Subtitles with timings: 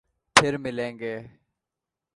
[0.35, 1.15] پھر ملیں گے